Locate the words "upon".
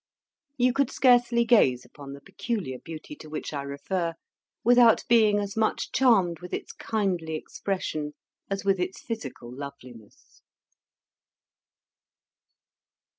1.85-2.13